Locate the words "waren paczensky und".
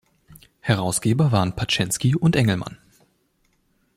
1.31-2.35